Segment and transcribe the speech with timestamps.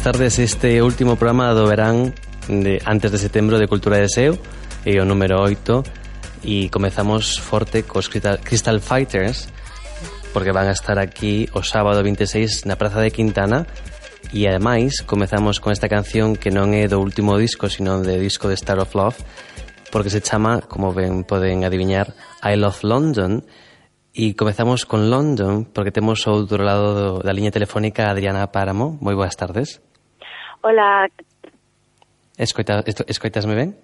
[0.00, 2.16] boas tardes Este último programa do verán
[2.48, 4.32] de, Antes de setembro de Cultura de Seu
[4.80, 9.52] E eh, o número 8 E comezamos forte cos Crystal, Crystal Fighters
[10.32, 13.68] Porque van a estar aquí o sábado 26 na Praza de Quintana
[14.32, 18.48] E ademais comezamos con esta canción que non é do último disco Sino do disco
[18.48, 19.20] de Star of Love
[19.92, 23.44] Porque se chama, como ben poden adiviñar I Love London
[24.16, 28.98] E comezamos con London, porque temos outro lado do, da liña telefónica Adriana Páramo.
[28.98, 29.78] Moi boas tardes.
[30.62, 31.08] Hola.
[32.36, 33.76] Escoita, escoitasme ben?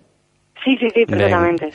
[0.65, 1.67] Sí, sí, sí, perfectamente.
[1.67, 1.75] Ben.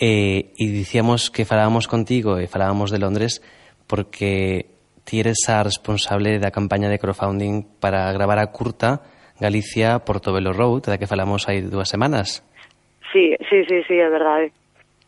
[0.00, 3.44] Eh, e dicíamos que falábamos contigo e falábamos de Londres
[3.84, 4.72] porque
[5.04, 9.04] ti eres a responsable da campaña de crowdfunding para gravar a curta
[9.36, 12.40] Galicia Portobelo Road, da que falamos hai dúas semanas.
[13.12, 14.56] Sí, sí, sí, sí, é verdade.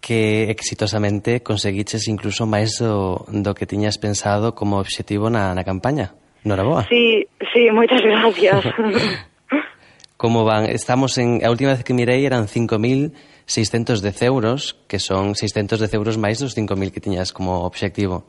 [0.05, 6.13] Que exitosamente conseguiches incluso máis do, do que tiñas pensado como obxectivo na, na campaña.
[6.45, 6.85] Noraboa.
[6.93, 7.25] Sí,
[7.55, 8.61] sí, moitas gracias.
[10.23, 10.71] como van.
[10.71, 16.39] Estamos en, a última vez que mirei eran 5.610 euros, que son 610 euros máis
[16.39, 18.23] dos 5.000 que tiñas como obxectivo.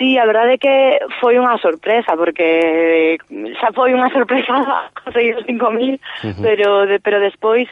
[0.00, 0.74] Sí, a verdade é que
[1.20, 3.20] foi unha sorpresa, porque
[3.60, 6.40] xa foi unha sorpresa conseguir os 5.000, uh -huh.
[6.40, 7.68] pero, de, pero despois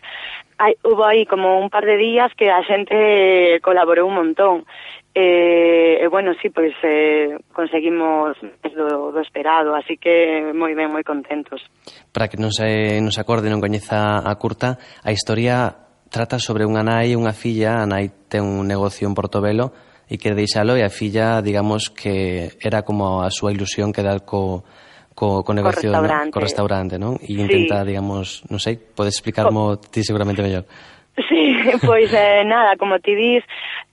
[0.60, 4.68] hai, hubo aí como un par de días que a xente colaborou un montón.
[5.16, 8.36] E, e bueno, sí, pois eh, conseguimos
[8.76, 11.64] do, do esperado, así que moi ben, moi contentos.
[12.12, 16.84] Para que non se nos acorde, non coñeza a curta, a historia trata sobre unha
[16.84, 19.72] nai e unha filla, a nai ten un negocio en Portobelo
[20.04, 24.68] e quere deixalo e a filla, digamos, que era como a súa ilusión quedar co,
[25.16, 26.32] co, co negocio, co restaurante, no?
[26.36, 27.12] co restaurante non?
[27.24, 27.88] e intenta, sí.
[27.88, 30.68] digamos, non sei, podes explicarmo ti seguramente mellor.
[31.28, 33.44] Sí, pois eh, nada, como ti dis,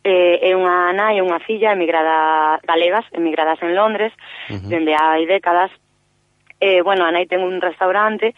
[0.03, 4.11] eh, é unha nai e unha filla emigrada galegas, emigradas en Londres,
[4.51, 4.67] uh -huh.
[4.67, 5.71] dende hai décadas.
[6.59, 8.35] Eh, bueno, a nai ten un restaurante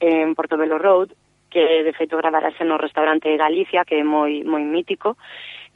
[0.00, 1.16] en Portobelo Road,
[1.48, 5.16] que de feito gravarase no restaurante Galicia, que é moi moi mítico,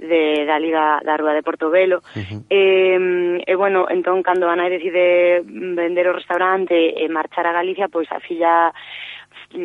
[0.01, 2.05] de, da Liga da Rúa de Portobelo.
[2.17, 2.41] Uh -huh.
[2.51, 7.89] eh, e, bueno, entón, cando a nai decide vender o restaurante e marchar a Galicia,
[7.89, 8.73] pois a filla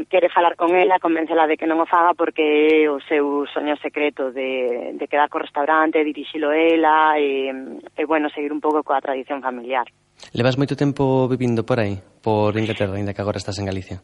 [0.09, 3.77] quere falar con ela, convéncela de que non o faga porque é o seu soño
[3.77, 7.53] secreto de, de quedar co restaurante, dirixilo ela e,
[7.93, 9.85] e bueno, seguir un pouco coa tradición familiar.
[10.33, 14.01] Levas moito tempo vivindo por aí, por Inglaterra, ainda que agora estás en Galicia?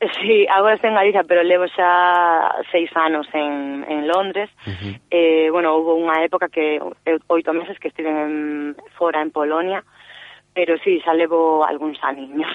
[0.00, 4.50] Sí, agora estou en Galicia, pero levo xa seis anos en, en Londres.
[4.66, 4.94] Uh -huh.
[5.14, 6.82] eh, bueno, houve unha época que
[7.30, 9.99] oito meses que estive en, fora en Polonia, uh
[10.54, 12.50] Pero sí, xa levo algúns aniños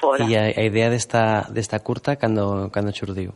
[0.00, 0.24] fora.
[0.28, 3.32] E a, a idea desta, desta curta cando, cando xurdiu?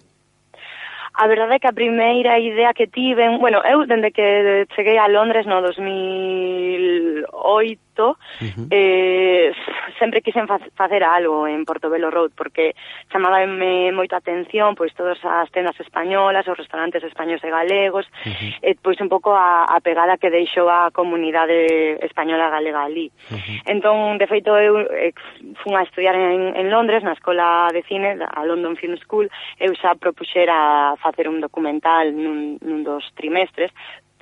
[1.15, 5.07] A verdade é que a primeira idea que tiven, bueno, eu dende que cheguei a
[5.07, 7.23] Londres no 2008,
[8.03, 8.67] uh -huh.
[8.71, 9.53] eh,
[9.99, 12.75] sempre quixen facer algo en Portobelo Road porque
[13.11, 18.53] chamábame moita atención pois todas as tendas españolas, os restaurantes españoles e galegos, uh -huh.
[18.63, 23.11] e pois un pouco a, a pegada que deixou a comunidade española galega ali.
[23.31, 23.59] Uh -huh.
[23.67, 25.17] Entón, de feito eu ex,
[25.63, 29.27] fun a estudiar en, en Londres na escola de cine, a London Film School,
[29.61, 33.71] eu xa propuxera facer un documental nun, nun dos trimestres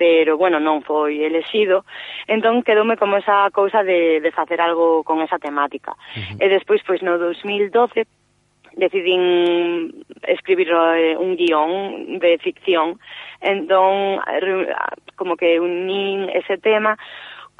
[0.02, 1.86] pero bueno, non foi elexido,
[2.26, 5.94] entón quedoume como esa cousa de, de facer algo con esa temática.
[5.94, 6.42] Uh -huh.
[6.42, 8.02] E despois, pois no 2012,
[8.74, 12.98] decidín escribir eh, un guión de ficción,
[13.38, 14.18] entón
[15.14, 16.98] como que unín ese tema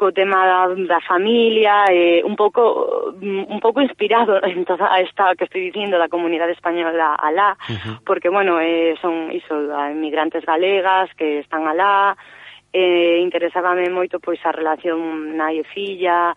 [0.02, 5.44] co tema da, da familia, eh, un pouco un pouco inspirado en toda esta que
[5.44, 7.96] estoy dicindo da comunidade española alá, uh -huh.
[8.02, 9.54] porque bueno, eh, son iso,
[9.86, 12.18] emigrantes galegas que están alá,
[12.74, 16.34] eh, interesábame moito pois a relación nai e filla,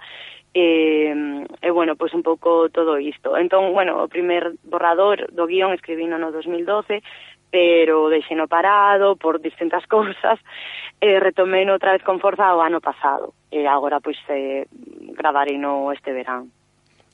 [0.53, 3.33] e, eh, e bueno, pois un pouco todo isto.
[3.33, 7.01] Entón, bueno, o primer borrador do guión escribino no 2012,
[7.55, 10.43] pero deixeno parado por distintas cousas
[10.99, 15.15] e eh, retomei outra vez con forza o ano pasado e agora pois eh, eh
[15.15, 16.51] gravarino este verán.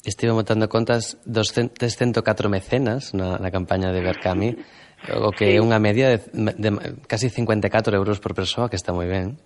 [0.01, 4.57] Estive montando contas 204 104 mecenas na, na campaña de Berkami,
[5.21, 5.53] o que sí.
[5.53, 6.69] é unha media de, de, de
[7.05, 9.38] casi 54 euros por persoa, que está moi ben.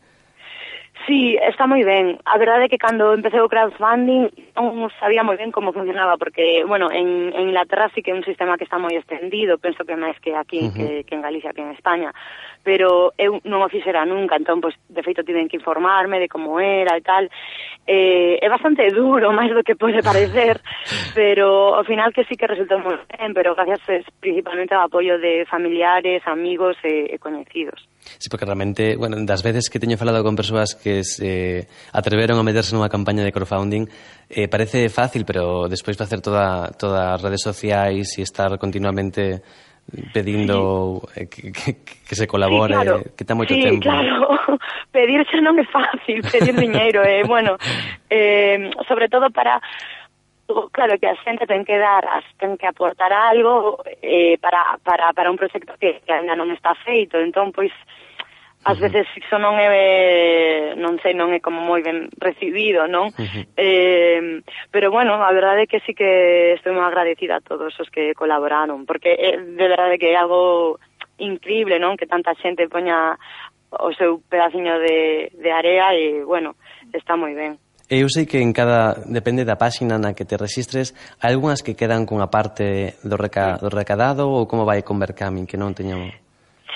[1.07, 2.17] Sí, está moi ben.
[2.25, 4.25] A verdade é que cando empecé o crowdfunding
[4.57, 8.25] non sabía moi ben como funcionaba, porque, bueno, en, en Inglaterra sí que é un
[8.25, 10.73] sistema que está moi extendido, penso que máis que aquí, uh -huh.
[10.73, 12.09] que, que en Galicia, que en España
[12.65, 16.57] pero eu non o fixera nunca, entón, pois, de feito, tiven que informarme de como
[16.57, 17.29] era e tal.
[17.85, 20.57] Eh, é bastante duro, máis do que pode parecer,
[21.13, 25.21] pero ao final que sí que resultou moi ben, pero gracias es, principalmente ao apoio
[25.21, 27.85] de familiares, amigos e, e coñecidos.
[28.17, 32.43] Sí, porque realmente, bueno, das veces que teño falado con persoas que se atreveron a
[32.43, 33.85] meterse nunha campaña de crowdfunding,
[34.29, 39.45] eh, parece fácil, pero despois facer toda, todas as redes sociais e estar continuamente
[40.13, 41.21] pedindo sí.
[41.21, 41.75] Eh, que, que,
[42.07, 43.03] que se colabore, sí, claro.
[43.15, 43.81] que está moito sí, tempo.
[43.85, 44.33] claro,
[44.95, 47.57] pedirse non é fácil, pedir diñeiro, eh, bueno,
[48.09, 49.61] eh, sobre todo para
[50.71, 52.05] claro que a xente ten que dar,
[52.37, 56.77] ten que aportar algo eh, para, para, para un proxecto que, que ainda non está
[56.85, 57.73] feito, entón, pois,
[58.65, 63.13] Ás veces iso non é non sei, non é como moi ben recibido, non?
[63.13, 63.45] Uh -huh.
[63.53, 64.41] Eh,
[64.73, 68.17] pero bueno, a verdade é que sí que estou moi agradecida a todos os que
[68.17, 70.81] colaboraron, porque é, de verdade que é algo
[71.21, 71.93] increíble, non?
[71.93, 73.13] Que tanta xente poña
[73.69, 76.57] o seu pedaciño de, de area e, bueno,
[76.89, 77.61] está moi ben.
[77.85, 81.61] E eu sei que en cada, depende da páxina na que te registres, hai algunhas
[81.61, 85.77] que quedan cunha parte do, reca, do recadado ou como vai con Berkami, que non
[85.77, 86.24] teñamos...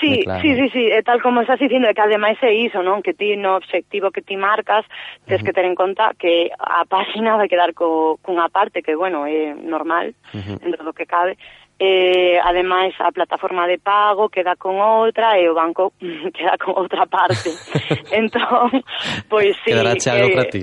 [0.00, 0.40] Sí, claro.
[0.40, 3.04] sí, sí, sí, é tal como estás dicindo, que ademais é iso, non?
[3.04, 4.88] Que ti no obxectivo que ti marcas,
[5.28, 5.46] tens uh -huh.
[5.46, 9.52] que ter en conta que a páxina vai quedar co, cunha parte que, bueno, é
[9.52, 10.56] normal, uh -huh.
[10.56, 11.36] dentro do que cabe,
[11.80, 15.92] eh, ademais a plataforma de pago queda con outra e o banco
[16.36, 17.52] queda con outra parte.
[18.12, 18.84] entón,
[19.28, 20.62] pois sí, Quedará que, eh, para ti.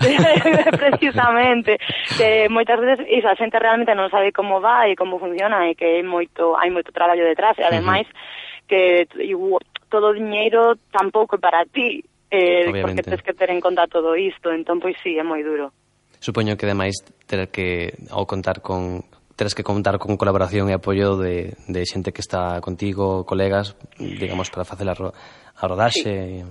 [0.84, 1.80] precisamente,
[2.16, 5.76] que moitas veces iso, a xente realmente non sabe como vai e como funciona e
[5.76, 9.06] que é moito, hai moito traballo detrás e ademais uh -huh que
[9.90, 14.16] todo o diñeiro tampouco é para ti, eh, porque tens que ter en conta todo
[14.16, 15.70] isto, entón pois sí, é moi duro.
[16.18, 16.96] Supoño que ademais
[17.28, 19.04] ter que ao contar con
[19.36, 24.50] terás que contar con colaboración e apoio de, de xente que está contigo, colegas, digamos,
[24.50, 26.46] para facer a, ro a rodaxe.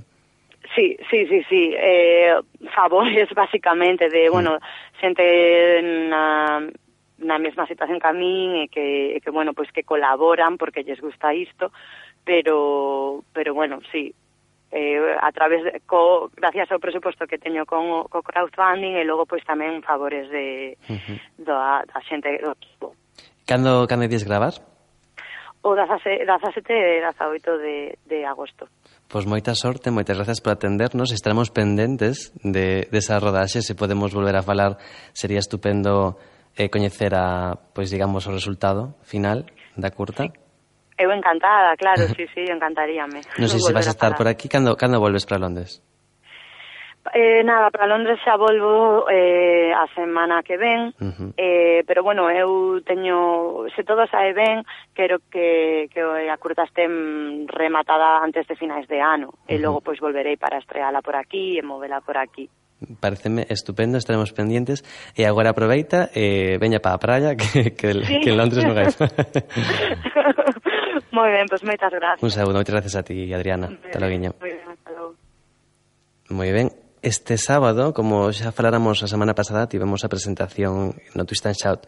[0.75, 1.39] Sí, sí, sí, sí.
[1.49, 1.63] sí.
[1.75, 2.35] Eh,
[2.75, 4.99] favores, basicamente, de, bueno, mm.
[4.99, 5.23] xente
[6.11, 6.59] na,
[7.23, 10.59] na mesma situación que a min e que, e que bueno, pois pues que colaboran
[10.59, 11.71] porque lles gusta isto,
[12.23, 14.13] pero pero bueno, sí,
[14.71, 19.29] eh, a través de, co, gracias ao presuposto que teño con co crowdfunding e logo
[19.29, 21.17] pois tamén favores de uh -huh.
[21.37, 22.97] da, da xente do equipo.
[23.45, 24.57] Cando cando ides gravar?
[25.63, 28.67] O 17 e 18 de, de agosto.
[29.07, 34.11] Pois moita sorte, moitas grazas por atendernos Estaremos pendentes de, de esa rodaxe Se podemos
[34.11, 34.81] volver a falar
[35.13, 36.17] Sería estupendo
[36.57, 39.45] eh, coñecer a, pois digamos, o resultado final
[39.77, 40.33] da curta sí.
[40.97, 43.21] Eu encantada, claro, sí, sí, encantaríame.
[43.39, 45.81] Non sei se vas a estar por aquí, cando, cando volves para Londres?
[47.13, 51.33] Eh, nada, para Londres xa volvo eh, a semana que ven, uh -huh.
[51.35, 54.63] eh, pero bueno, eu teño, se todo sae ben,
[54.95, 56.87] quero que, que a curta este
[57.51, 59.51] rematada antes de finais de ano, uh -huh.
[59.51, 62.47] e logo pois volverei para estreala por aquí e movela por aquí.
[62.99, 64.83] Pareceme estupendo, estaremos pendientes
[65.15, 68.19] E agora aproveita e eh, veña para a praia Que, que, sí.
[68.19, 68.91] que en Londres non hai
[71.13, 72.25] Moi ben, pois moitas gracias.
[72.25, 73.69] Un saúdo, moitas gracias a ti, Adriana.
[73.69, 75.13] Hasta logo, Moi ben, hasta logo.
[76.33, 76.67] Moi ben,
[77.03, 81.83] Este sábado, como xa faláramos a semana pasada, tivemos a presentación no Twist and Shout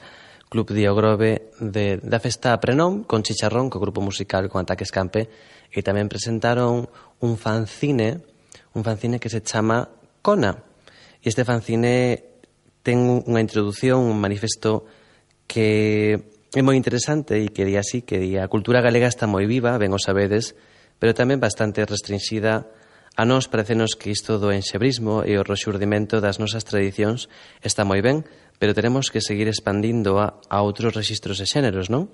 [0.51, 5.31] Club Diogrove de, da festa Prenom con Chicharrón, co grupo musical con Ataques Campe,
[5.71, 6.83] e tamén presentaron
[7.23, 8.27] un fanzine,
[8.75, 9.87] un fanzine que se chama
[10.19, 10.51] Cona.
[11.23, 12.19] E este fanzine
[12.83, 14.83] ten unha introdución, un manifesto
[15.47, 19.91] que é moi interesante e quería así que a cultura galega está moi viva, ben
[19.91, 20.55] o sabedes,
[20.97, 22.71] pero tamén bastante restringida
[23.15, 27.31] A nós parecenos que isto do enxebrismo e o rexurdimento das nosas tradicións
[27.63, 28.27] está moi ben,
[28.59, 32.11] pero teremos que seguir expandindo a, a outros registros e xéneros, non?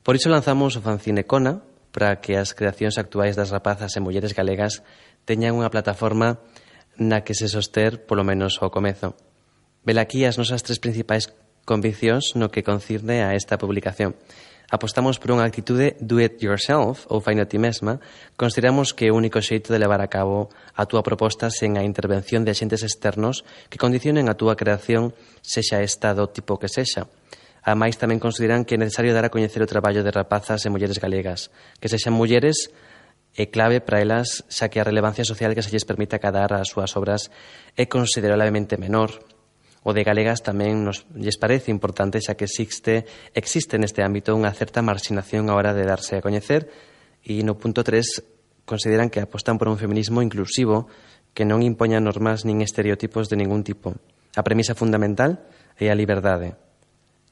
[0.00, 1.60] Por iso lanzamos o fanzine Cona
[1.92, 4.80] para que as creacións actuais das rapazas e mulleres galegas
[5.28, 6.40] teñan unha plataforma
[6.96, 9.12] na que se soster polo menos ao comezo.
[9.84, 11.28] Velaquí as nosas tres principais
[11.64, 14.16] conviccións no que concirne a esta publicación.
[14.70, 17.98] Apostamos por unha actitude do it yourself ou faino ti mesma,
[18.38, 20.46] consideramos que o único xeito de levar a cabo
[20.78, 25.10] a túa proposta sen a intervención de axentes externos que condicionen a túa creación
[25.42, 27.10] sexa esta do tipo que sexa.
[27.66, 31.02] Ademais, tamén consideran que é necesario dar a coñecer o traballo de rapazas e mulleres
[31.02, 31.50] galegas,
[31.82, 32.70] que sexan mulleres
[33.34, 36.70] é clave para elas, xa que a relevancia social que se lles permite acadar as
[36.70, 37.26] súas obras
[37.74, 39.18] é considerablemente menor
[39.82, 44.52] o de galegas tamén nos lles parece importante xa que existe, existe neste ámbito unha
[44.52, 46.68] certa marxinación a hora de darse a coñecer
[47.24, 50.86] e no punto 3 consideran que apostan por un feminismo inclusivo
[51.32, 53.96] que non impoña normas nin estereotipos de ningún tipo.
[54.36, 55.42] A premisa fundamental
[55.80, 56.58] é a liberdade.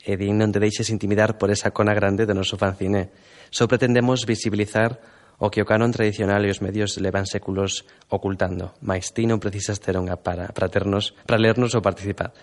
[0.00, 3.12] E din non te deixes intimidar por esa cona grande do noso fanzine.
[3.52, 5.02] Só pretendemos visibilizar
[5.38, 9.78] o que o canon tradicional e os medios levan séculos ocultando, mais ti non precisas
[9.78, 12.34] ter unha para, para, ternos, para lernos ou participar.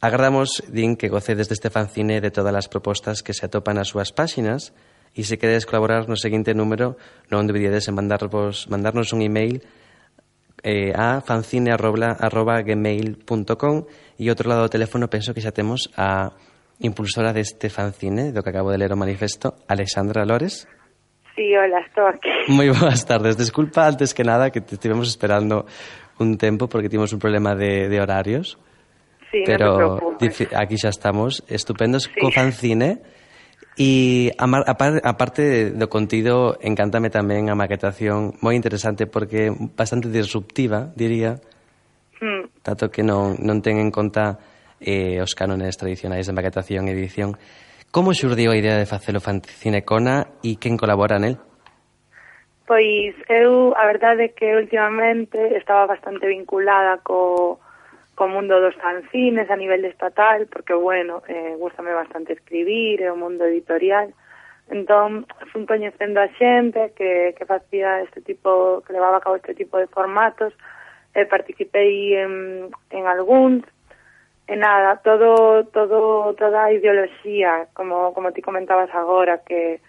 [0.00, 4.08] Agradamos, din, que gocedes deste fanzine de todas as propostas que se atopan nas súas
[4.12, 4.72] páxinas
[5.12, 6.96] e se queredes colaborar no seguinte número
[7.28, 9.60] non deberíades en mandarvos, mandarnos un email
[10.64, 13.76] eh, a fanzine.gmail.com
[14.16, 16.32] e outro lado do teléfono penso que xa temos a
[16.80, 20.66] impulsora deste fanzine do que acabo de ler o manifesto, Alexandra Lores.
[21.34, 22.30] Sí, hola, estou aquí.
[22.48, 23.36] Moi boas tardes.
[23.36, 25.66] Desculpa antes que nada que te estivemos esperando
[26.18, 28.58] un tempo porque tivemos un problema de, de horarios.
[29.30, 32.14] Sí, pero no te aquí xa estamos estupendos sí.
[32.22, 33.02] co fanzine
[33.74, 34.74] e a, a,
[35.10, 35.14] a
[35.74, 41.42] do contido encántame tamén a maquetación moi interesante porque bastante disruptiva, diría
[42.22, 42.62] hmm.
[42.62, 44.38] tanto que non, non ten en conta
[44.78, 47.34] eh, os cánones tradicionais de maquetación e edición
[47.94, 51.38] Como xurdiu a idea de facer o Cinecona e quen colabora nel?
[52.66, 57.62] Pois eu, a verdade é que últimamente estaba bastante vinculada co,
[58.18, 63.14] co mundo dos fanzines a nivel estatal, porque, bueno, eh, gustame bastante escribir e o
[63.14, 64.10] mundo editorial.
[64.74, 69.54] Entón, fun coñecendo a xente que, que facía este tipo, que levaba a cabo este
[69.54, 70.50] tipo de formatos,
[71.14, 73.62] e eh, participei en, en algúns,
[74.46, 79.80] E nada, todo, todo, toda a ideoloxía, como, como ti comentabas agora, que,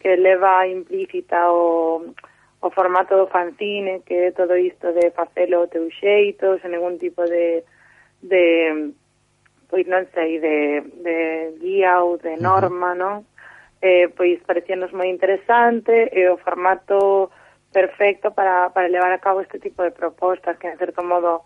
[0.00, 2.14] que leva implícita o,
[2.60, 6.96] o formato do fanzine, que é todo isto de facelo o teu xeito, sen ningún
[6.96, 7.62] tipo de,
[8.24, 8.96] de
[9.68, 11.18] pois non sei, de, de
[11.60, 13.28] guía ou de norma, non?
[13.84, 17.28] Eh, pois parecíanos moi interesante e o formato
[17.70, 21.44] perfecto para, para levar a cabo este tipo de propostas que, en certo modo,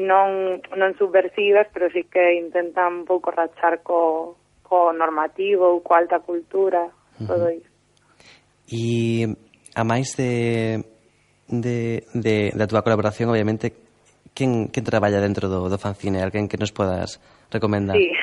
[0.00, 6.20] non, non subversivas, pero sí que intentan un pouco rachar co, co normativo, co alta
[6.20, 7.26] cultura, uh -huh.
[7.28, 7.68] todo iso.
[8.70, 9.28] E
[9.76, 10.80] a máis de,
[11.50, 13.74] de, de, da túa colaboración, obviamente,
[14.32, 16.22] quen, quen traballa dentro do, do fanzine?
[16.22, 17.96] Alguén que nos podas recomendar?
[17.96, 18.10] Sí.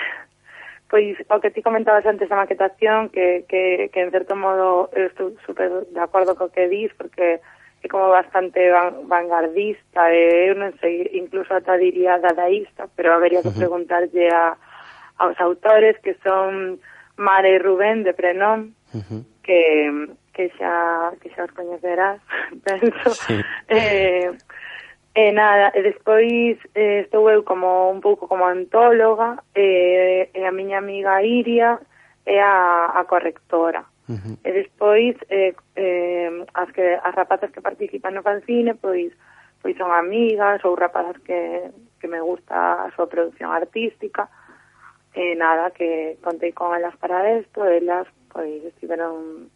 [0.87, 5.35] Pois o que ti comentabas antes da maquetación, que, que, que en certo modo estou
[5.43, 7.43] super de acordo co que dis, porque
[7.87, 13.39] é como bastante van, vanguardista, e eu non sei, incluso ata diría dadaísta, pero habería
[13.39, 14.59] que preguntarlle a,
[15.23, 16.83] aos autores que son
[17.15, 19.21] Mare e Rubén de Prenón, uh -huh.
[19.41, 19.63] que,
[20.35, 22.19] que xa que xa os coñecerás,
[22.67, 23.09] penso.
[23.15, 23.39] Sí.
[23.71, 24.35] Eh,
[25.17, 30.53] E nada, e despois eh, estou eu como un pouco como antóloga, eh, e a
[30.53, 31.81] miña amiga Iria
[32.21, 33.81] é a, a correctora.
[34.07, 34.35] Uh -huh.
[34.43, 39.11] E despois eh, eh, as que as rapazas que participan no fanzine, pois
[39.61, 44.29] pois son amigas ou rapazas que, que me gusta a súa produción artística.
[45.17, 49.49] E nada, que contei con elas para isto, elas pois estiveron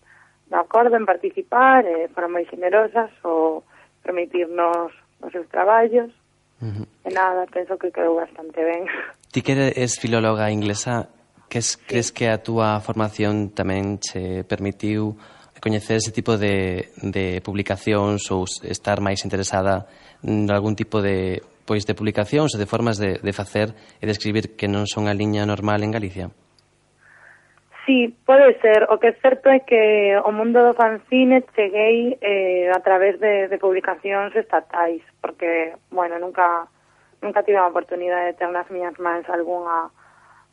[0.51, 3.63] de acordo en participar, e foron moi generosas o
[4.03, 4.91] permitirnos
[5.23, 6.11] os seus traballos.
[6.59, 6.85] Uh -huh.
[7.07, 8.83] E nada, penso que quedou bastante ben.
[9.31, 11.07] Ti que eres filóloga inglesa,
[11.51, 11.75] que sí.
[11.85, 15.19] crees que a túa formación tamén che permitiu
[15.59, 19.85] coñecer ese tipo de, de publicacións ou estar máis interesada
[20.23, 24.15] en algún tipo de pois de publicacións ou de formas de, de facer e de
[24.15, 26.31] escribir que non son a liña normal en Galicia?
[27.85, 28.87] Sí, pode ser.
[28.89, 33.51] O que é certo é que o mundo do fanzine cheguei eh, a través de,
[33.51, 36.65] de publicacións estatais, porque, bueno, nunca,
[37.21, 39.91] nunca tive a oportunidade de ter nas miñas mans algunha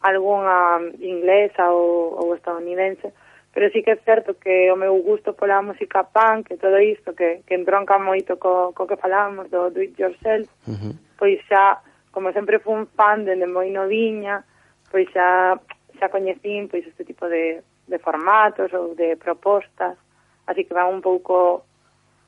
[0.03, 3.13] algunha inglesa ou, ou estadounidense,
[3.53, 7.15] pero sí que é certo que o meu gusto pola música punk e todo isto
[7.15, 10.95] que, que entronca moito co, co que falábamos do do it yourself, uh -huh.
[11.19, 14.45] pois xa, como sempre fui un fan dende moi noviña,
[14.91, 15.59] pois xa,
[15.99, 19.99] xa coñecín pois este tipo de, de formatos ou de propostas,
[20.47, 21.67] así que van un pouco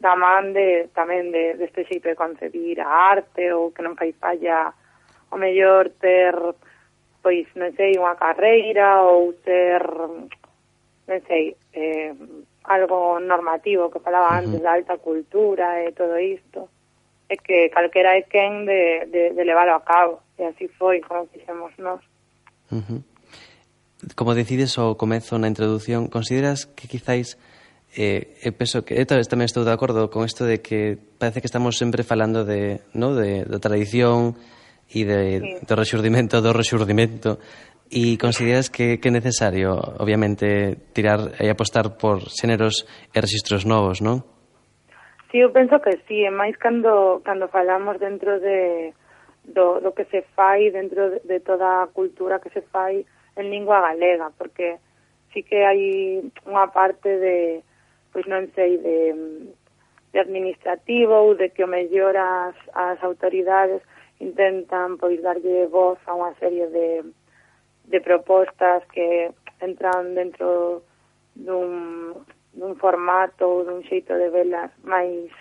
[0.00, 4.17] da man de, tamén de, deste xeito de concebir a arte ou que non fai
[4.17, 4.73] falla
[5.31, 6.35] o mellor ter
[7.23, 12.12] pois non sei, unha carreira ou ser non sei, eh,
[12.65, 14.65] algo normativo que falaba antes uh -huh.
[14.65, 16.69] da alta cultura e todo isto
[17.29, 21.27] é que calquera é quen de, de, de leválo a cabo e así foi como
[21.33, 22.00] fixemos nós
[22.73, 23.03] uh -huh.
[24.17, 27.37] Como decides ao comezo na introdución consideras que quizáis
[27.97, 31.50] eh, eu penso que eu tamén estou de acordo con isto de que parece que
[31.50, 34.39] estamos sempre falando de, no, de, da tradición
[34.90, 35.66] e de, sí.
[35.66, 37.38] do resurdimento do resurdimento
[37.90, 43.98] e consideras que, que é necesario obviamente tirar e apostar por xéneros e registros novos,
[43.98, 44.22] non?
[45.31, 48.94] Sí, eu penso que sí, e máis cando, cando falamos dentro de,
[49.46, 53.07] do, do que se fai, dentro de, de toda a cultura que se fai
[53.38, 54.79] en lingua galega, porque
[55.35, 57.62] sí que hai unha parte de,
[58.11, 58.98] pois non sei, de,
[60.14, 63.83] de administrativo ou de que o mellor as, as autoridades
[64.20, 67.02] intentan pois darlle voz a unha serie de,
[67.88, 70.85] de propostas que entran dentro
[71.35, 72.14] dun,
[72.52, 75.33] dun formato ou dun xeito de velas máis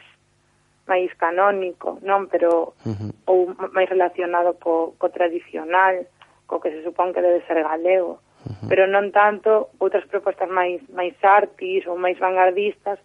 [0.90, 3.12] máis canónico, non, pero uh -huh.
[3.30, 3.38] ou
[3.78, 6.10] máis relacionado co, co tradicional,
[6.50, 8.68] co que se supón que debe ser galego, uh -huh.
[8.72, 12.98] pero non tanto outras propostas máis máis artis ou máis vanguardistas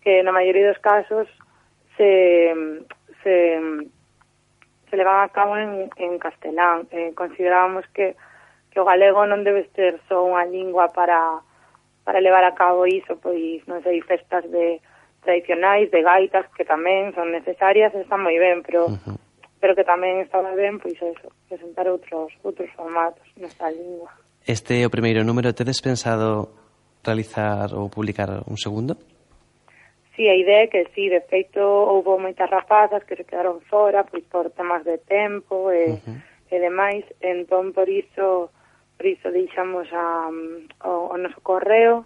[0.00, 1.28] que na maioría dos casos
[2.00, 2.54] se
[3.20, 3.34] se
[4.90, 6.88] se levan a cabo en, en castelán.
[6.90, 8.16] Eh, considerábamos que,
[8.70, 11.40] que o galego non debe ser só unha lingua para,
[12.04, 14.80] para levar a cabo iso, pois, non sei, festas de
[15.22, 19.18] tradicionais, de gaitas, que tamén son necesarias, están moi ben, pero uh -huh.
[19.60, 24.08] pero que tamén estaba ben, pois, eso, presentar outros outros formatos nesta lingua.
[24.46, 26.48] Este é o primeiro número, tedes pensado
[27.04, 28.96] realizar ou publicar un segundo?
[30.18, 34.02] Sí, a idea é que sí, de feito houve moitas rapazas que se quedaron fora
[34.02, 36.18] pois por temas de tempo e, eh, uh -huh.
[36.50, 38.50] e demais, entón por iso
[38.98, 42.02] por iso deixamos a, mm, o, o noso correo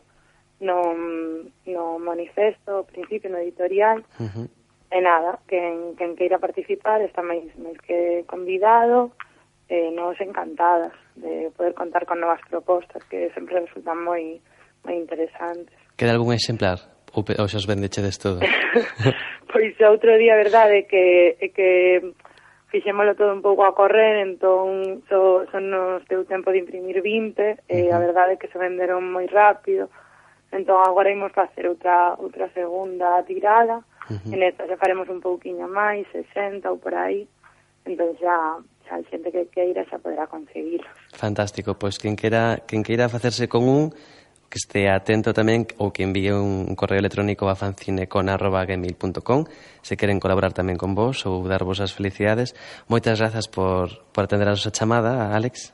[0.61, 4.45] no, mm, no manifesto, ao principio, no editorial, uh -huh.
[4.93, 9.17] e nada, quen, quen queira participar está máis, máis que convidado,
[9.73, 14.37] e nos encantadas de poder contar con novas propostas que sempre resultan moi,
[14.85, 15.81] moi interesantes.
[15.97, 16.92] Queda algún exemplar?
[17.15, 18.41] ou, ou xa os vendechedes todo?
[19.53, 22.01] pois outro día, verdade, que, que
[22.73, 27.69] fixémolo todo un pouco a correr, entón so, son nos teu tempo de imprimir 20,
[27.69, 29.93] e a verdade é que se venderon moi rápido,
[30.49, 34.33] entón agora imos facer outra, outra segunda tirada, uh -huh.
[34.33, 37.29] en esta xa faremos un pouquiño máis, 60 ou por aí,
[37.85, 40.89] entón xa xa xente que queira xa poderá conseguirlos.
[41.13, 43.93] Fantástico, pois quen queira, quen queira facerse con un,
[44.53, 49.49] que estea atento tamén ou que envíe un correo electrónico a fancinecon.gmail.com
[49.81, 52.53] se queren colaborar tamén con vos ou darvos as felicidades.
[52.85, 55.73] Moitas grazas por, por atender a nosa chamada, Alex.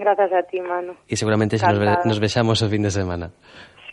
[0.00, 0.96] Grazas a ti, Manu.
[1.04, 3.28] E seguramente se nos, ve, nos vexamos o fin de semana.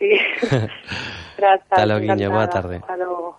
[0.00, 0.16] Sí.
[1.36, 1.68] grazas.
[1.68, 2.32] Hasta logo, Guiño.
[2.32, 2.80] Boa tarde.
[2.80, 3.36] Hasta logo.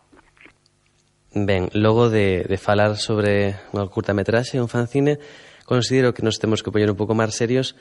[1.33, 5.17] Ben, logo de, de falar sobre unha curtametraxe, un fanzine,
[5.65, 7.73] considero que nos temos que poñer un pouco máis serios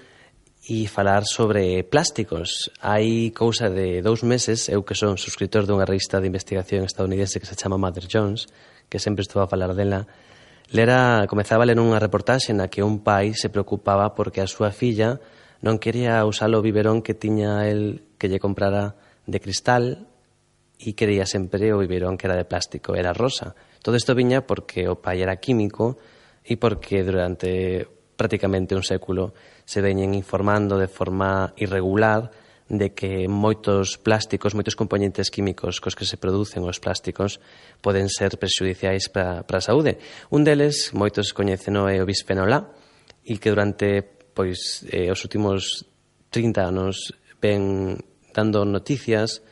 [0.62, 2.70] e falar sobre plásticos.
[2.78, 7.50] Hai cousa de dous meses, eu que son suscriptor dunha revista de investigación estadounidense que
[7.50, 8.46] se chama Mother Jones,
[8.86, 10.06] que sempre estou a falar dela,
[10.70, 14.70] lera, comezaba a ler unha reportaxe na que un pai se preocupaba porque a súa
[14.70, 15.18] filla
[15.66, 18.94] non quería usar o biberón que tiña el que lle comprara
[19.26, 20.06] de cristal
[20.78, 23.58] e quería sempre o biberón que era de plástico, era rosa.
[23.82, 25.98] Todo isto viña porque o pai era químico
[26.46, 27.86] e porque durante
[28.22, 29.34] prácticamente un século
[29.66, 32.30] se veñen informando de forma irregular
[32.70, 37.42] de que moitos plásticos, moitos componentes químicos cos que se producen os plásticos
[37.82, 39.98] poden ser prexudiciais para, para a saúde.
[40.30, 42.70] Un deles, moitos coñecen é o bisfenol A,
[43.26, 45.82] e que durante pois eh, os últimos
[46.30, 47.10] 30 anos
[47.42, 47.98] ven
[48.30, 49.42] dando noticias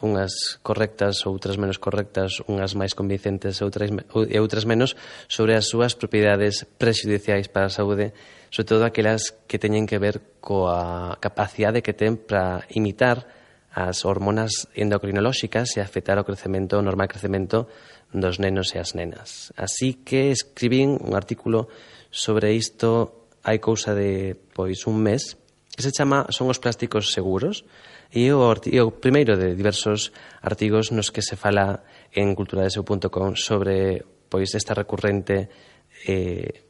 [0.00, 4.96] unhas correctas, outras menos correctas, unhas máis convincentes e outras, e outras menos,
[5.28, 8.16] sobre as súas propiedades prexudiciais para a saúde,
[8.48, 13.28] sobre todo aquelas que teñen que ver coa capacidade que ten para imitar
[13.70, 17.70] as hormonas endocrinolóxicas e afectar o crecemento, o normal crecemento
[18.10, 19.54] dos nenos e as nenas.
[19.54, 21.70] Así que escribín un artículo
[22.10, 25.38] sobre isto hai cousa de pois un mes
[25.70, 27.62] que se chama Son os plásticos seguros
[28.10, 30.10] E o, e o primeiro de diversos
[30.42, 35.50] artigos nos que se fala en culturadeseu.com sobre pois esta recurrente
[36.06, 36.66] eh,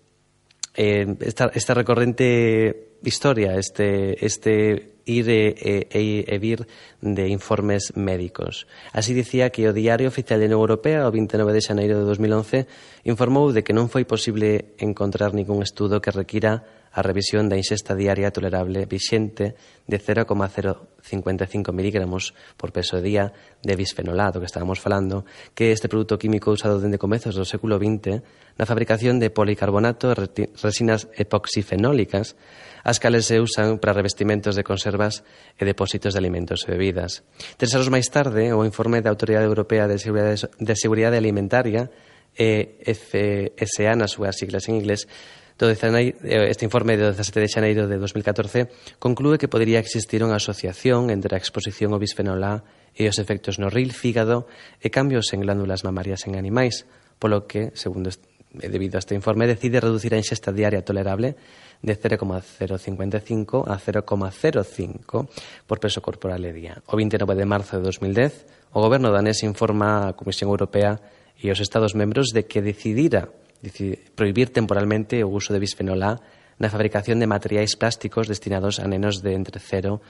[0.75, 6.69] eh, esta, esta recurrente historia, este, este ir e, e, e vir
[7.01, 8.67] de informes médicos.
[8.93, 12.69] Así dicía que o Diario Oficial de Unión Europea o 29 de xaneiro de 2011
[13.05, 17.95] informou de que non foi posible encontrar ningún estudo que requira a revisión da inxesta
[17.95, 19.55] diaria tolerable vixente
[19.87, 23.31] de 0,055 miligramos por peso día
[23.63, 25.25] de bisfenolado que estábamos falando,
[25.55, 28.27] que este produto químico usado dende comezos do século XX
[28.59, 30.19] na fabricación de policarbonato e
[30.59, 32.35] resinas epoxifenólicas,
[32.83, 35.23] as cales se usan para revestimentos de conservas
[35.55, 37.23] e depósitos de alimentos e bebidas.
[37.55, 41.87] Tres anos máis tarde, o informe da Autoridade Europea de Seguridade, de Seguridade Alimentaria,
[42.35, 45.11] EFSA nas súas siglas en inglés,
[45.61, 50.41] do eh, este informe de 17 de xaneiro de 2014 conclúe que podería existir unha
[50.41, 52.65] asociación entre a exposición ao bisfenol A
[52.97, 54.49] e os efectos no ril, fígado
[54.81, 56.89] e cambios en glándulas mamarias en animais,
[57.21, 61.37] polo que, segundo eh, debido a este informe, decide reducir a inxesta diaria tolerable
[61.85, 65.29] de 0,055 a 0,05
[65.69, 66.81] por peso corporal e día.
[66.89, 71.05] O 29 de marzo de 2010, o goberno danés informa á Comisión Europea
[71.37, 73.29] e aos Estados membros de que decidira
[74.15, 76.21] prohibir temporalmente o uso de bisfenol A
[76.61, 80.01] na fabricación de materiais plásticos destinados a nenos de entre 0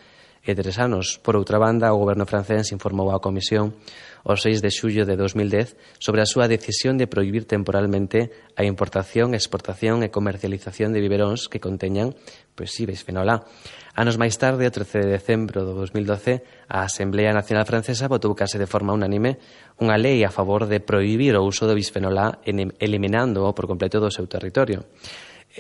[0.44, 1.20] e tres anos.
[1.20, 3.76] Por outra banda, o goberno francés informou á Comisión
[4.24, 9.32] o 6 de xullo de 2010 sobre a súa decisión de prohibir temporalmente a importación,
[9.32, 12.12] exportación e comercialización de biberóns que conteñan
[12.52, 13.48] pois sí, bisfenol A.
[13.96, 18.60] Anos máis tarde, o 13 de decembro de 2012, a Asamblea Nacional Francesa votou case
[18.60, 19.40] de forma unánime
[19.80, 24.12] unha lei a favor de prohibir o uso do bisfenol A eliminando-o por completo do
[24.12, 24.84] seu territorio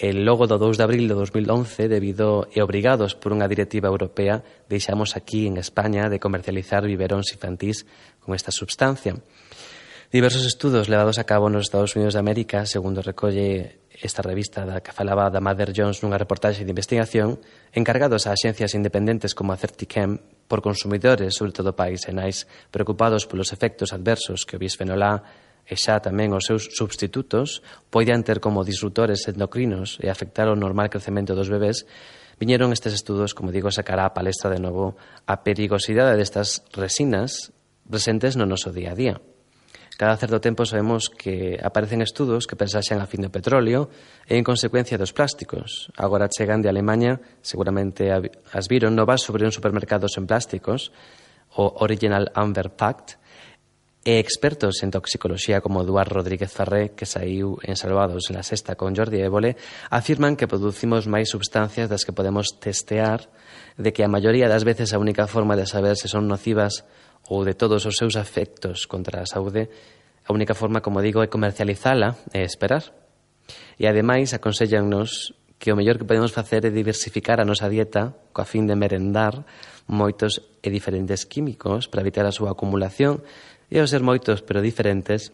[0.00, 4.40] el logo do 2 de abril de 2011 debido e obrigados por unha directiva europea
[4.64, 7.84] deixamos aquí en España de comercializar biberóns infantís
[8.24, 9.20] con esta substancia.
[10.08, 14.80] Diversos estudos levados a cabo nos Estados Unidos de América, segundo recolle esta revista da
[14.80, 17.36] que falaba da Mother Jones nunha reportaxe de investigación,
[17.76, 23.28] encargados a axencias independentes como a Certicam, por consumidores, sobre todo pais e nais, preocupados
[23.28, 25.22] polos efectos adversos que o bisfenol A
[25.68, 27.60] e xa tamén os seus substitutos
[27.92, 31.84] poidan ter como disruptores endocrinos e afectar o normal crecemento dos bebés,
[32.40, 34.96] viñeron estes estudos, como digo, sacará a palestra de novo
[35.28, 37.52] a perigosidade destas resinas
[37.84, 39.16] presentes no noso día a día.
[40.00, 43.92] Cada certo tempo sabemos que aparecen estudos que pensaxen a fin do petróleo
[44.24, 45.92] e en consecuencia dos plásticos.
[45.92, 50.88] Agora chegan de Alemanha, seguramente as viron novas sobre un supermercado sen plásticos,
[51.52, 53.19] o Original Amber Pact,
[54.00, 58.96] E expertos en toxicoloxía como Eduard Rodríguez Ferré, que saíu en Salvados na sexta con
[58.96, 59.60] Jordi Évole,
[59.92, 63.28] afirman que producimos máis substancias das que podemos testear,
[63.76, 66.88] de que a maioría das veces a única forma de saber se son nocivas
[67.28, 69.68] ou de todos os seus afectos contra a saúde,
[70.24, 72.96] a única forma, como digo, é comercializala e esperar.
[73.76, 78.48] E ademais aconsellannos que o mellor que podemos facer é diversificar a nosa dieta coa
[78.48, 79.44] fin de merendar
[79.84, 83.20] moitos e diferentes químicos para evitar a súa acumulación
[83.70, 85.30] e ao ser moitos pero diferentes,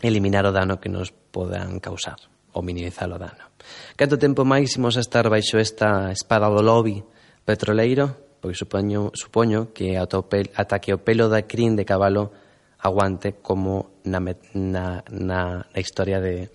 [0.00, 2.22] eliminar o dano que nos podan causar
[2.54, 3.50] ou minimizar o dano.
[3.98, 7.02] Canto tempo máis imos a estar baixo esta espada do lobby
[7.42, 8.38] petroleiro?
[8.38, 12.30] Pois supoño, supoño que ata, pel, ata que o pelo da crin de cabalo
[12.78, 14.22] aguante como na,
[14.54, 16.54] na, na, na historia de,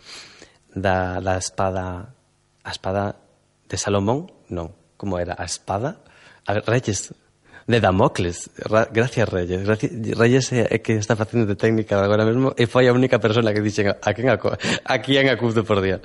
[0.72, 2.16] da, da espada
[2.64, 3.20] a espada
[3.68, 6.00] de Salomón, non, como era a espada
[6.48, 7.12] a ver, Reyes
[7.68, 8.50] de Damocles.
[8.58, 9.64] Ra gracias, Reyes.
[9.64, 13.20] Gracias, Reyes é, é que está facendo de técnica agora mesmo e foi a única
[13.20, 16.02] persona que dixen a quen acu a quen acudo por día.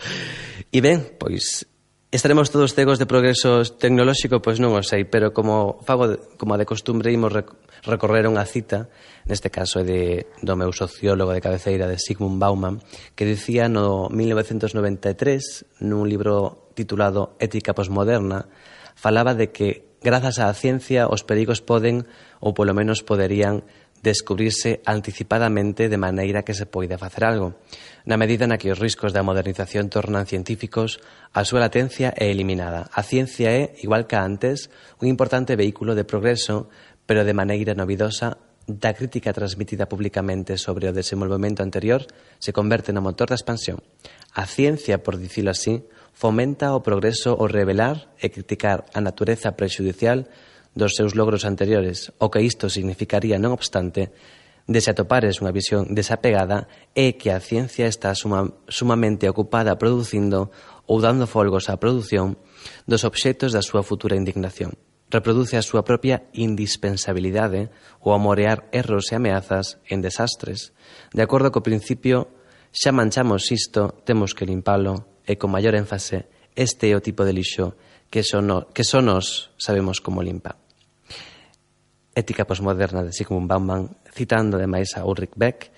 [0.71, 1.67] E ben, pois
[2.11, 6.57] estaremos todos cegos de progreso tecnolóxico, pois non o sei, pero como fago de, como
[6.57, 7.53] de costumbre imos rec
[7.85, 8.89] recorrer unha cita,
[9.29, 10.03] neste caso é de,
[10.41, 12.81] do meu sociólogo de cabeceira de Sigmund Bauman,
[13.13, 18.49] que dicía no 1993 nun libro titulado Ética posmoderna,
[18.97, 22.07] falaba de que grazas á ciencia, os perigos poden,
[22.39, 23.67] ou polo menos poderían,
[24.03, 27.59] descubrirse anticipadamente de maneira que se poida facer algo,
[28.07, 31.03] na medida na que os riscos da modernización tornan científicos,
[31.35, 32.87] a súa latencia é eliminada.
[32.95, 34.71] A ciencia é, igual que antes,
[35.03, 36.71] un importante vehículo de progreso,
[37.05, 42.05] pero de maneira novidosa da crítica transmitida publicamente sobre o desenvolvemento anterior
[42.37, 43.81] se converte no motor da expansión.
[44.37, 50.27] A ciencia, por dicilo así, fomenta o progreso o revelar e criticar a natureza prexudicial
[50.75, 54.15] dos seus logros anteriores, o que isto significaría, non obstante,
[54.69, 60.53] de se atopares unha visión desapegada é que a ciencia está suma, sumamente ocupada producindo
[60.85, 62.37] ou dando folgos á produción
[62.85, 64.77] dos obxectos da súa futura indignación.
[65.09, 67.73] Reproduce a súa propia indispensabilidade
[68.05, 70.77] ou amorear erros e ameazas en desastres.
[71.17, 72.29] De acordo co principio,
[72.69, 76.25] xa manchamos isto, temos que limpalo, e con maior énfase
[76.57, 77.77] este é o tipo de lixo
[78.09, 80.57] que só, no, que só nos sabemos como limpa.
[82.17, 85.71] Ética posmoderna de Sigmund Bauman, citando ademais a Ulrich Beck,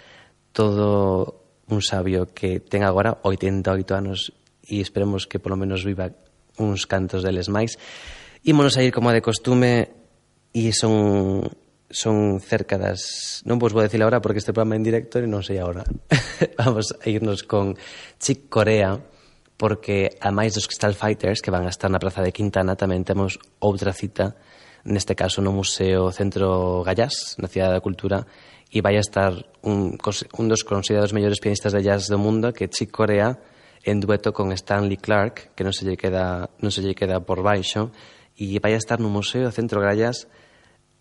[0.55, 4.33] todo un sabio que ten agora 88 anos
[4.65, 6.15] e esperemos que polo menos viva
[6.57, 7.77] uns cantos deles máis.
[8.47, 9.91] Ímonos a ir como de costume
[10.55, 11.45] e son
[11.91, 13.43] son cerca das...
[13.43, 15.83] Non vos vou decir agora porque este programa en directo e non sei agora.
[16.63, 17.75] Vamos a irnos con
[18.23, 18.95] Chick Corea,
[19.61, 23.05] porque a máis dos Crystal Fighters que van a estar na Praza de Quintana tamén
[23.05, 24.33] temos outra cita
[24.89, 28.25] neste caso no Museo Centro Gallás na Cidade da Cultura
[28.73, 32.65] e vai a estar un, un dos considerados mellores pianistas de jazz do mundo que
[32.65, 33.37] é Chick Corea
[33.85, 37.45] en dueto con Stanley Clark que non se lle queda, non se lle queda por
[37.45, 37.93] baixo
[38.41, 40.25] e vai a estar no Museo Centro Gallás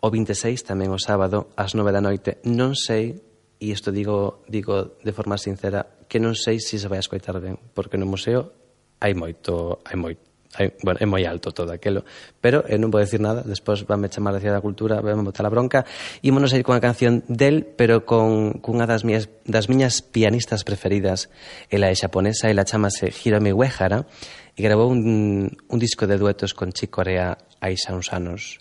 [0.03, 2.43] o 26 tamén o sábado ás 9 da noite.
[2.43, 3.15] Non sei,
[3.55, 7.61] e isto digo, digo de forma sincera que non sei se se vai escoitar ben,
[7.77, 8.51] porque no museo
[8.99, 10.25] hai moito, hai moito
[10.57, 12.03] hai, bueno, é moi alto todo aquilo
[12.41, 15.21] pero eu eh, non vou decir nada, despois vanme chamar a Cidade da Cultura, vanme
[15.21, 15.85] botar a bronca.
[16.25, 21.29] E monos ir cunha canción del pero con cunha das miñas, das miñas pianistas preferidas.
[21.69, 24.09] Ela é xaponesa, ela chamase Hiromi Uehara
[24.57, 28.57] e grabou un, un disco de duetos con Chico Corea hai xa uns anos.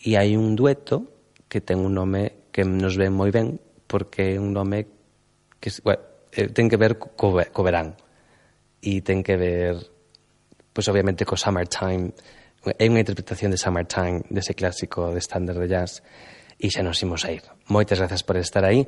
[0.00, 1.12] E hai un dueto
[1.52, 4.88] que ten un nome que nos ven moi ben porque é un nome
[5.60, 7.96] que, bueno, eh, ten que ver co, co verán.
[8.82, 9.98] E ten que ver
[10.78, 12.14] pois pues, obviamente co Summertime.
[12.78, 16.06] É unha interpretación de Summertime dese clásico de estándar de jazz
[16.54, 17.42] e xa nos imos a ir.
[17.66, 18.86] Moitas grazas por estar aí.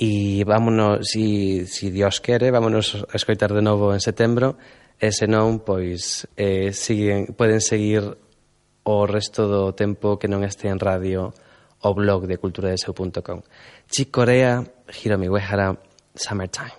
[0.00, 4.56] E vámonos, si, si Dios quere vámonos a escoitar de novo en setembro.
[4.96, 8.16] E senón, pois eh, siguen, poden seguir
[8.88, 11.36] o resto do tempo que non este en radio
[11.84, 13.44] o blog de culturadeseu.com.
[13.92, 15.76] Chicorea, Hiromi Uehara,
[16.22, 16.70] Summertime.